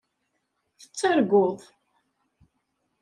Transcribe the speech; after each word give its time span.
Tettarguḍ. 0.79 1.59